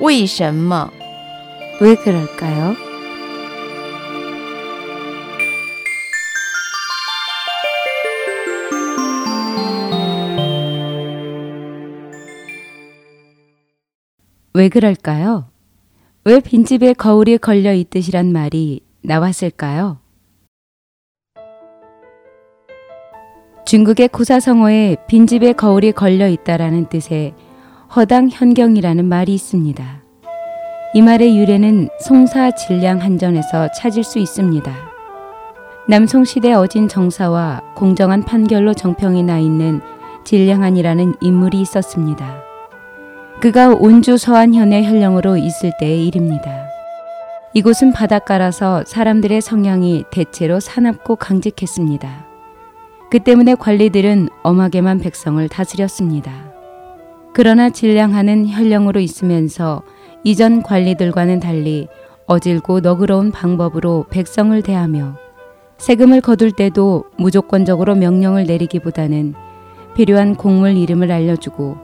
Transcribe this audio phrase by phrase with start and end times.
[0.00, 0.90] 为什么？
[1.80, 2.76] 왜 그럴까요?
[14.56, 15.50] 왜 그럴까요?
[16.24, 19.98] 왜 빈집에 거울이 걸려 있듯이란 말이 나왔을까요?
[23.66, 27.34] 중국의 고사성어에 빈집에 거울이 걸려 있다라는 뜻의
[27.95, 29.83] 허당 현경이라는 말이 있습니다.
[30.93, 34.71] 이 말의 유래는 송사 질량 한전에서 찾을 수 있습니다.
[35.87, 39.81] 남송시대 어진 정사와 공정한 판결로 정평이 나 있는
[40.23, 42.43] 질량한이라는 인물이 있었습니다.
[43.41, 46.67] 그가 온주 서안현의 현령으로 있을 때의 일입니다.
[47.55, 52.27] 이곳은 바닷가라서 사람들의 성향이 대체로 사납고 강직했습니다.
[53.09, 56.48] 그 때문에 관리들은 엄하게만 백성을 다스렸습니다.
[57.33, 59.83] 그러나 질량하는 현령으로 있으면서
[60.23, 61.87] 이전 관리들과는 달리
[62.25, 65.15] 어질고 너그러운 방법으로 백성을 대하며
[65.77, 69.33] 세금을 거둘 때도 무조건적으로 명령을 내리기보다는
[69.95, 71.77] 필요한 곡물 이름을 알려주고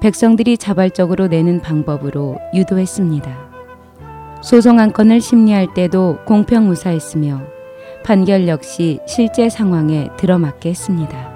[0.00, 3.52] 백성들이 자발적으로 내는 방법으로 유도했습니다.
[4.42, 7.42] 소송 한 건을 심리할 때도 공평무사했으며
[8.04, 11.31] 판결 역시 실제 상황에 들어맞게 했습니다.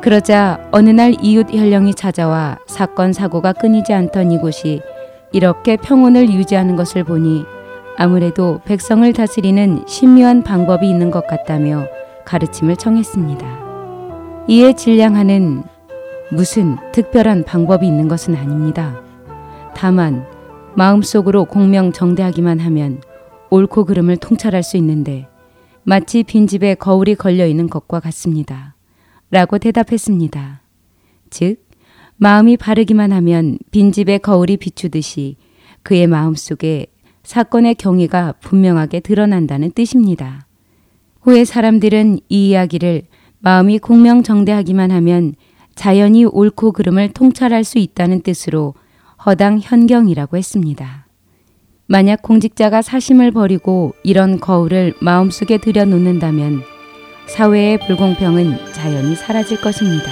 [0.00, 4.80] 그러자 어느 날 이웃 현령이 찾아와 사건 사고가 끊이지 않던 이곳이
[5.32, 7.44] 이렇게 평온을 유지하는 것을 보니
[7.96, 11.86] 아무래도 백성을 다스리는 신묘한 방법이 있는 것 같다며
[12.24, 14.46] 가르침을 청했습니다.
[14.46, 15.64] 이에 질량하는
[16.30, 19.00] 무슨 특별한 방법이 있는 것은 아닙니다.
[19.74, 20.24] 다만
[20.74, 23.00] 마음속으로 공명정대하기만 하면
[23.50, 25.26] 옳고 그름을 통찰할 수 있는데
[25.82, 28.77] 마치 빈집에 거울이 걸려 있는 것과 같습니다.
[29.30, 30.62] 라고 대답했습니다.
[31.30, 31.68] 즉,
[32.16, 35.36] 마음이 바르기만 하면 빈집에 거울이 비추듯이
[35.82, 36.86] 그의 마음 속에
[37.22, 40.46] 사건의 경위가 분명하게 드러난다는 뜻입니다.
[41.20, 43.02] 후에 사람들은 이 이야기를
[43.40, 45.34] 마음이 공명정대하기만 하면
[45.74, 48.74] 자연히 옳고 그름을 통찰할 수 있다는 뜻으로
[49.24, 51.06] 허당 현경이라고 했습니다.
[51.86, 56.62] 만약 공직자가 사심을 버리고 이런 거울을 마음속에 들여놓는다면
[57.28, 60.10] 사회의 불공평은 자연히 사라질 것입니다.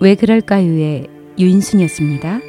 [0.00, 1.08] 왜 그럴까요의
[1.38, 2.47] 유인순이었습니다.